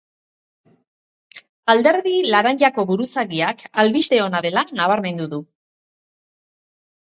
Alderdi 1.73 2.13
laranjako 2.37 2.87
buruzagiak 2.93 3.63
albiste 3.85 4.21
ona 4.25 4.43
dela 4.49 4.67
nabarmendu 4.83 5.31
du. 5.37 5.43